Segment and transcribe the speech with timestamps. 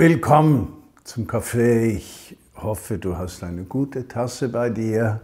[0.00, 1.96] Willkommen zum Kaffee.
[1.96, 5.22] Ich hoffe, du hast eine gute Tasse bei dir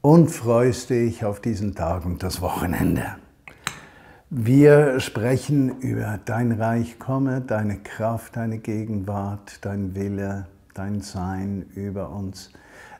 [0.00, 3.16] und freust dich auf diesen Tag und das Wochenende.
[4.34, 12.08] Wir sprechen über dein Reich komme, deine Kraft, deine Gegenwart, dein Wille, dein Sein über
[12.08, 12.48] uns.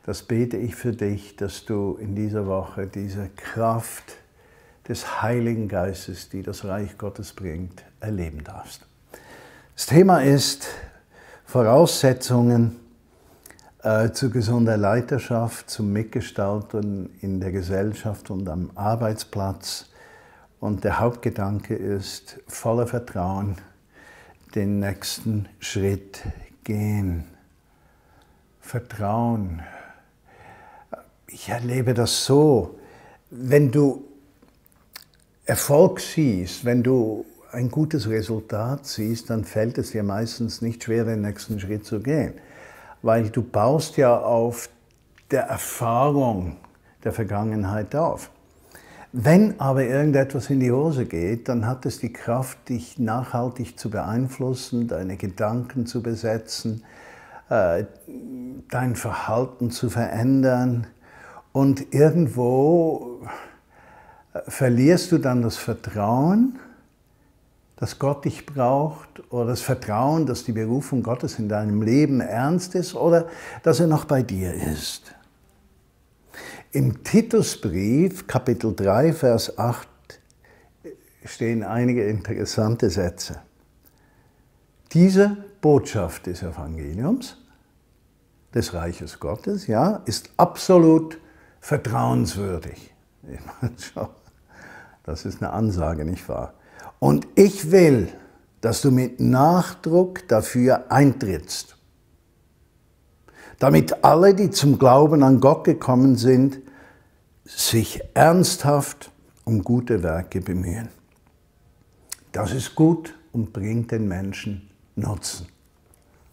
[0.05, 4.19] Das bete ich für dich, dass du in dieser Woche diese Kraft
[4.87, 8.83] des Heiligen Geistes, die das Reich Gottes bringt, erleben darfst.
[9.75, 10.67] Das Thema ist
[11.47, 12.77] Voraussetzungen
[13.83, 19.87] äh, zu gesunder Leiterschaft, zum Mitgestalten in der Gesellschaft und am Arbeitsplatz.
[20.63, 23.57] Und der Hauptgedanke ist voller Vertrauen
[24.55, 26.23] den nächsten Schritt
[26.63, 27.25] gehen.
[28.61, 29.63] Vertrauen.
[31.27, 32.79] Ich erlebe das so,
[33.31, 34.05] wenn du
[35.47, 41.05] Erfolg siehst, wenn du ein gutes Resultat siehst, dann fällt es dir meistens nicht schwer,
[41.05, 42.35] den nächsten Schritt zu gehen.
[43.03, 44.69] Weil du baust ja auf
[45.33, 46.59] der Erfahrung
[47.03, 48.31] der Vergangenheit auf.
[49.13, 53.91] Wenn aber irgendetwas in die Hose geht, dann hat es die Kraft, dich nachhaltig zu
[53.91, 56.83] beeinflussen, deine Gedanken zu besetzen,
[57.51, 57.85] äh,
[58.71, 60.87] dein Verhalten zu verändern.
[61.53, 63.21] Und irgendwo
[64.33, 66.59] äh, verlierst du dann das Vertrauen
[67.83, 72.77] dass Gott dich braucht oder das Vertrauen, dass die Berufung Gottes in deinem Leben ernst
[72.77, 73.27] ist oder
[73.65, 75.13] dass er noch bei dir ist.
[76.75, 79.87] Im Titusbrief, Kapitel 3, Vers 8,
[81.27, 83.43] stehen einige interessante Sätze.
[84.93, 87.37] Diese Botschaft des Evangeliums,
[88.55, 91.19] des Reiches Gottes, ja, ist absolut
[91.61, 92.95] vertrauenswürdig.
[95.05, 96.55] Das ist eine Ansage, nicht wahr?
[97.01, 98.09] Und ich will,
[98.61, 101.77] dass du mit Nachdruck dafür eintrittst,
[103.63, 106.59] damit alle, die zum Glauben an Gott gekommen sind,
[107.45, 109.13] sich ernsthaft
[109.45, 110.89] um gute Werke bemühen.
[112.33, 115.47] Das ist gut und bringt den Menschen Nutzen.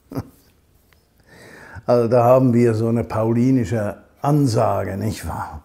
[1.86, 5.64] Also da haben wir so eine paulinische Ansage, nicht wahr?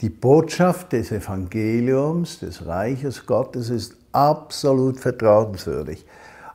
[0.00, 6.04] Die Botschaft des Evangeliums, des Reiches Gottes ist absolut vertrauenswürdig.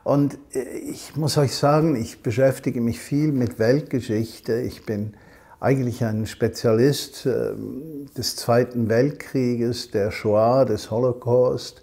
[0.04, 4.60] Und äh, ich muss euch sagen, ich beschäftige mich viel mit Weltgeschichte.
[4.60, 5.14] Ich bin
[5.60, 11.82] eigentlich ein Spezialist ähm, des Zweiten Weltkrieges, der Shoah, des Holocaust.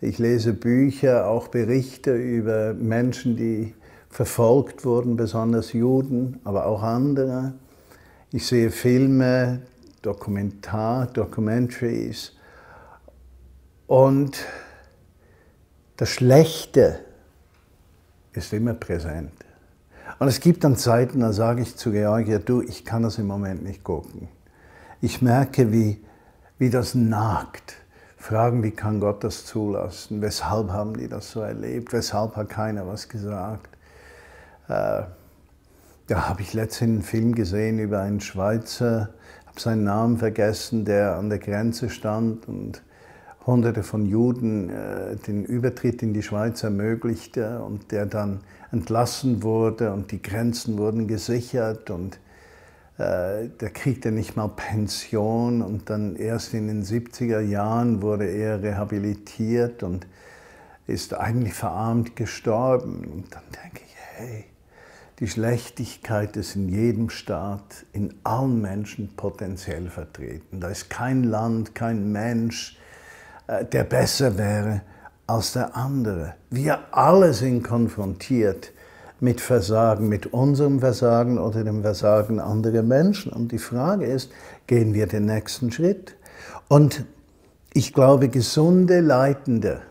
[0.00, 3.74] Ich lese Bücher, auch Berichte über Menschen, die
[4.08, 7.54] verfolgt wurden, besonders Juden, aber auch andere.
[8.32, 9.62] Ich sehe Filme,
[10.02, 12.32] Dokumentar, Documentaries.
[13.86, 14.38] Und
[15.96, 17.00] das Schlechte
[18.32, 19.32] ist immer präsent.
[20.18, 23.26] Und es gibt dann Zeiten, da sage ich zu Georgia, du, ich kann das im
[23.26, 24.28] Moment nicht gucken.
[25.00, 26.00] Ich merke, wie,
[26.58, 27.76] wie das nagt.
[28.16, 30.20] Fragen, wie kann Gott das zulassen?
[30.20, 31.92] Weshalb haben die das so erlebt?
[31.92, 33.68] Weshalb hat keiner was gesagt?
[34.68, 35.02] Äh,
[36.06, 39.10] da habe ich letztens einen Film gesehen über einen Schweizer,
[39.46, 42.82] habe seinen Namen vergessen, der an der Grenze stand und
[43.46, 48.40] Hunderte von Juden äh, den Übertritt in die Schweiz ermöglichte und der dann
[48.70, 52.18] entlassen wurde und die Grenzen wurden gesichert und
[52.98, 58.62] äh, der kriegte nicht mal Pension und dann erst in den 70er Jahren wurde er
[58.62, 60.06] rehabilitiert und
[60.86, 63.06] ist eigentlich verarmt gestorben.
[63.10, 64.44] Und dann denke ich, hey,
[65.18, 70.60] die Schlechtigkeit ist in jedem Staat, in allen Menschen potenziell vertreten.
[70.60, 72.78] Da ist kein Land, kein Mensch,
[73.72, 74.82] der besser wäre
[75.26, 76.34] als der andere.
[76.50, 78.72] Wir alle sind konfrontiert
[79.20, 83.32] mit Versagen, mit unserem Versagen oder dem Versagen anderer Menschen.
[83.32, 84.30] Und die Frage ist,
[84.66, 86.16] gehen wir den nächsten Schritt?
[86.68, 87.04] Und
[87.72, 89.82] ich glaube, gesunde Leitende,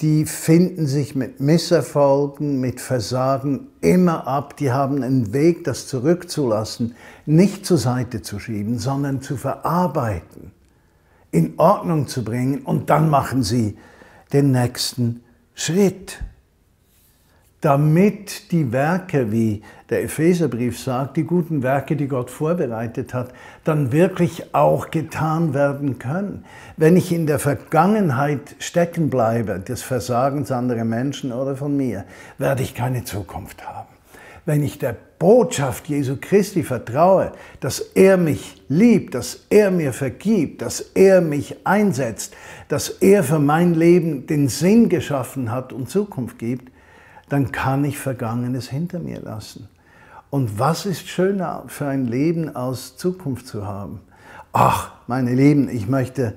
[0.00, 4.56] die finden sich mit Misserfolgen, mit Versagen immer ab.
[4.56, 6.94] Die haben einen Weg, das zurückzulassen,
[7.26, 10.52] nicht zur Seite zu schieben, sondern zu verarbeiten,
[11.34, 13.76] in Ordnung zu bringen und dann machen sie
[14.32, 15.22] den nächsten
[15.54, 16.18] Schritt
[17.64, 23.32] damit die Werke, wie der Epheserbrief sagt, die guten Werke, die Gott vorbereitet hat,
[23.64, 26.44] dann wirklich auch getan werden können.
[26.76, 32.04] Wenn ich in der Vergangenheit stecken bleibe, des Versagens anderer Menschen oder von mir,
[32.36, 33.93] werde ich keine Zukunft haben.
[34.46, 40.60] Wenn ich der Botschaft Jesu Christi vertraue, dass er mich liebt, dass er mir vergibt,
[40.60, 42.34] dass er mich einsetzt,
[42.68, 46.70] dass er für mein Leben den Sinn geschaffen hat und Zukunft gibt,
[47.30, 49.68] dann kann ich Vergangenes hinter mir lassen.
[50.28, 54.00] Und was ist schöner für ein Leben aus Zukunft zu haben?
[54.52, 56.34] Ach, meine Lieben, ich möchte,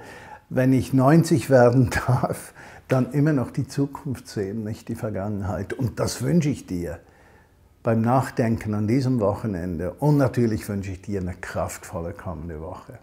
[0.49, 2.53] wenn ich 90 werden darf,
[2.87, 5.73] dann immer noch die Zukunft sehen, nicht die Vergangenheit.
[5.73, 6.99] Und das wünsche ich dir
[7.87, 9.93] beim Nachdenken an diesem Wochenende.
[9.93, 12.99] Und natürlich wünsche ich dir eine kraftvolle kommende Woche.